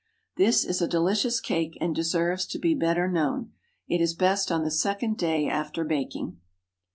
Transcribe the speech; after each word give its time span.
This 0.35 0.65
is 0.65 0.81
a 0.81 0.87
delicious 0.87 1.39
cake, 1.39 1.77
and 1.79 1.93
deserves 1.93 2.47
to 2.47 2.57
be 2.57 2.73
better 2.73 3.07
known. 3.07 3.51
It 3.87 4.01
is 4.01 4.15
best 4.15 4.51
on 4.51 4.63
the 4.63 4.71
second 4.71 5.15
day 5.19 5.47
after 5.47 5.83
baking. 5.83 6.39